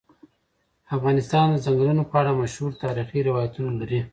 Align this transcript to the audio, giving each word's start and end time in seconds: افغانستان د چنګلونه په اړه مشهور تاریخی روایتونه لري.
افغانستان 0.95 1.45
د 1.49 1.57
چنګلونه 1.65 2.03
په 2.09 2.15
اړه 2.21 2.39
مشهور 2.41 2.71
تاریخی 2.83 3.19
روایتونه 3.29 3.71
لري. 3.81 3.99